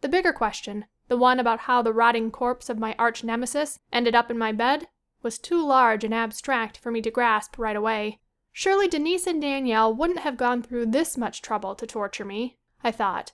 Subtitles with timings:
[0.00, 4.14] The bigger question, the one about how the rotting corpse of my arch nemesis ended
[4.14, 4.88] up in my bed,
[5.22, 8.20] was too large and abstract for me to grasp right away.
[8.52, 12.90] Surely Denise and Danielle wouldn't have gone through this much trouble to torture me, I
[12.90, 13.32] thought.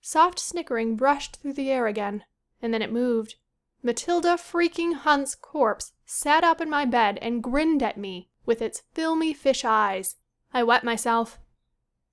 [0.00, 2.24] Soft snickering brushed through the air again
[2.62, 3.34] and then it moved.
[3.82, 8.82] Matilda freaking Hunt's corpse sat up in my bed and grinned at me with its
[8.92, 10.16] filmy fish eyes.
[10.54, 11.38] I wet myself.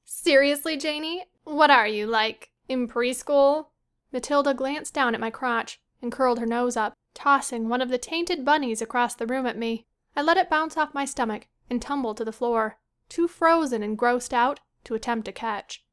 [0.03, 1.25] "Seriously, Janie?
[1.43, 3.67] What are you, like, in preschool?"
[4.13, 7.97] Matilda glanced down at my crotch and curled her nose up, tossing one of the
[7.97, 9.87] tainted bunnies across the room at me.
[10.15, 12.77] I let it bounce off my stomach and tumble to the floor,
[13.09, 15.83] too frozen and grossed out to attempt a catch.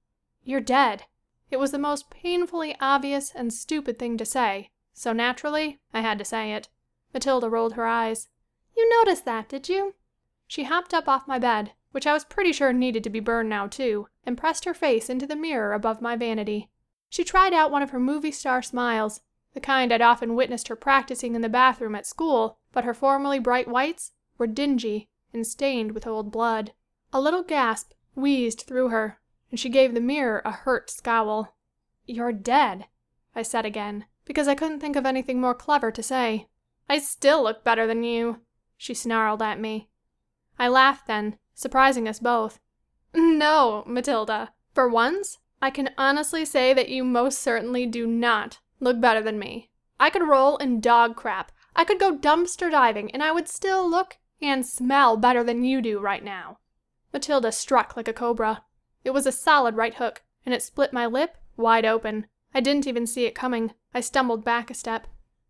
[0.45, 1.07] "You're dead."
[1.51, 6.19] It was the most painfully obvious and stupid thing to say, so naturally I had
[6.19, 6.69] to say it.
[7.15, 8.29] Matilda rolled her eyes.
[8.77, 9.95] "You noticed that, did you?"
[10.47, 13.49] She hopped up off my bed, which I was pretty sure needed to be burned
[13.49, 16.69] now, too, and pressed her face into the mirror above my vanity.
[17.11, 19.21] She tried out one of her movie star smiles,
[19.53, 23.41] the kind I'd often witnessed her practicing in the bathroom at school, but her formerly
[23.41, 26.73] bright whites were dingy and stained with old blood.
[27.13, 31.57] A little gasp wheezed through her and she gave the mirror a hurt scowl.
[32.07, 32.87] "You're dead,"
[33.35, 36.49] I said again, because I couldn't think of anything more clever to say.
[36.89, 38.43] "I still look better than you,"
[38.77, 39.91] she snarled at me.
[40.61, 42.61] I laughed then, surprising us both.
[43.13, 44.55] "No, Matilda.
[44.73, 49.39] For once I can honestly say that you most certainly do not look better than
[49.39, 49.71] me.
[49.99, 53.89] I could roll in dog crap, I could go dumpster diving and I would still
[53.89, 56.59] look and smell better than you do right now."
[57.13, 58.65] Matilda struck like a cobra.
[59.05, 62.27] It was a solid right hook and it split my lip wide open.
[62.55, 63.75] I didn't even see it coming.
[63.95, 65.07] I stumbled back a step.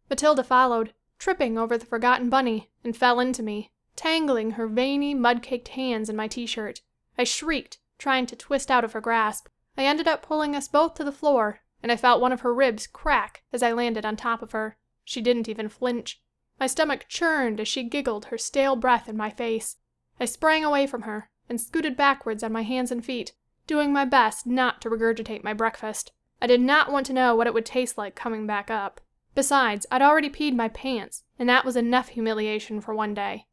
[0.08, 5.42] Matilda followed, tripping over the forgotten bunny, and fell into me, tangling her veiny, mud
[5.42, 6.82] caked hands in my t shirt.
[7.16, 9.48] I shrieked, trying to twist out of her grasp.
[9.80, 12.52] I ended up pulling us both to the floor, and I felt one of her
[12.52, 14.76] ribs crack as I landed on top of her.
[15.04, 16.20] She didn't even flinch.
[16.58, 19.78] My stomach churned as she giggled her stale breath in my face.
[20.20, 23.32] I sprang away from her and scooted backwards on my hands and feet,
[23.66, 26.12] doing my best not to regurgitate my breakfast.
[26.42, 29.00] I did not want to know what it would taste like coming back up.
[29.34, 33.46] Besides, I'd already peed my pants, and that was enough humiliation for one day.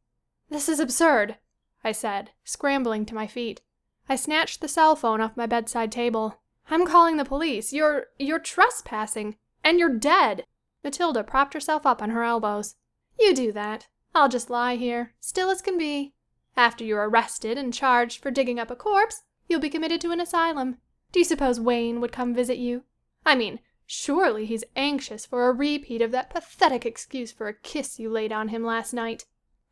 [0.49, 1.37] "This is absurd,"
[1.85, 3.61] I said, scrambling to my feet.
[4.09, 6.39] I snatched the cell phone off my bedside table.
[6.69, 7.73] "I'm calling the police.
[7.73, 9.37] You're you're trespassing.
[9.63, 10.45] And you're dead."
[10.83, 12.75] Matilda propped herself up on her elbows.
[13.19, 13.87] "You do that.
[14.15, 16.13] I'll just lie here, still as can be.
[16.55, 20.19] After you're arrested and charged for digging up a corpse You'll be committed to an
[20.19, 20.77] asylum.
[21.11, 22.83] Do you suppose Wayne would come visit you?
[23.25, 27.97] I mean, surely he's anxious for a repeat of that pathetic excuse for a kiss
[27.97, 29.25] you laid on him last night.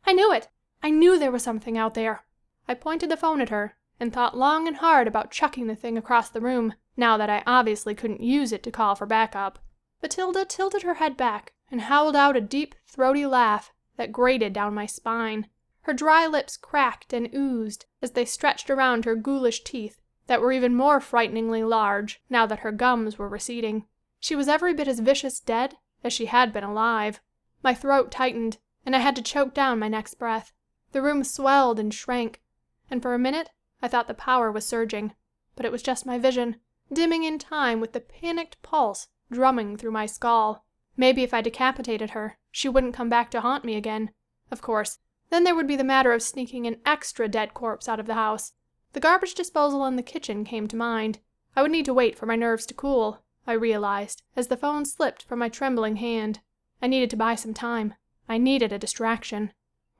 [0.06, 0.48] I knew it!
[0.82, 2.24] I knew there was something out there.
[2.66, 5.96] I pointed the phone at her and thought long and hard about chucking the thing
[5.96, 9.58] across the room, now that I obviously couldn't use it to call for backup.
[10.02, 14.74] Matilda tilted her head back and howled out a deep, throaty laugh that grated down
[14.74, 15.48] my spine.
[15.82, 20.52] Her dry lips cracked and oozed as they stretched around her ghoulish teeth that were
[20.52, 23.86] even more frighteningly large now that her gums were receding.
[24.20, 27.20] She was every bit as vicious dead as she had been alive.
[27.62, 30.52] My throat tightened and I had to choke down my next breath.
[30.92, 32.40] The room swelled and shrank,
[32.88, 33.50] and for a minute
[33.82, 35.14] I thought the power was surging.
[35.54, 36.56] But it was just my vision,
[36.92, 40.64] dimming in time with the panicked pulse drumming through my skull.
[40.96, 44.12] Maybe if I decapitated her she wouldn't come back to haunt me again.
[44.50, 44.98] Of course,
[45.28, 48.14] then there would be the matter of sneaking an extra dead corpse out of the
[48.14, 48.54] house.
[48.94, 51.18] The garbage disposal in the kitchen came to mind.
[51.54, 54.86] I would need to wait for my nerves to cool, I realized, as the phone
[54.86, 56.40] slipped from my trembling hand.
[56.80, 57.92] I needed to buy some time.
[58.26, 59.52] I needed a distraction.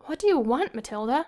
[0.07, 1.27] "What do you want, Matilda?"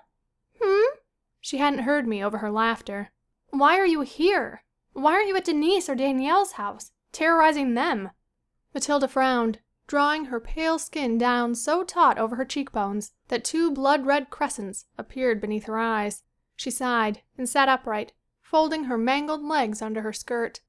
[1.48, 3.10] She hadn't heard me over her laughter.
[3.48, 4.64] "Why are you here?
[4.92, 8.10] Why aren't you at Denise or Danielle's house, terrorizing them?"
[8.74, 14.04] Matilda frowned drawing her pale skin down so taut over her cheekbones that two blood
[14.04, 16.22] red crescents appeared beneath her eyes.
[16.54, 20.60] She sighed and sat upright, folding her mangled legs under her skirt.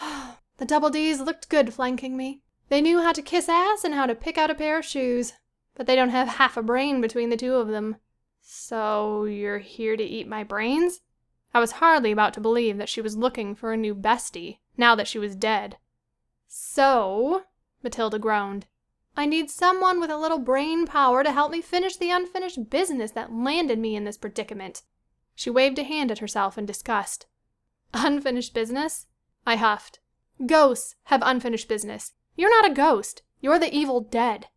[0.56, 2.42] The Double D's looked good flanking me.
[2.70, 5.34] They knew how to kiss ass and how to pick out a pair of shoes.
[5.76, 7.98] But they don't have half a brain between the two of them.
[8.46, 11.00] So you're here to eat my brains?
[11.54, 14.94] I was hardly about to believe that she was looking for a new bestie, now
[14.96, 15.78] that she was dead.
[16.46, 17.44] So
[17.82, 18.66] Matilda groaned.
[19.16, 23.12] I need someone with a little brain power to help me finish the unfinished business
[23.12, 24.82] that landed me in this predicament.
[25.34, 27.26] She waved a hand at herself in disgust.
[27.94, 29.06] Unfinished business?
[29.46, 30.00] I huffed.
[30.44, 32.12] Ghosts have unfinished business.
[32.36, 33.22] You're not a ghost.
[33.40, 34.48] You're the evil dead.